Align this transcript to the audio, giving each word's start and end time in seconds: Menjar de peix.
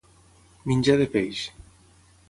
Menjar 0.71 0.97
de 1.03 1.07
peix. 1.17 1.45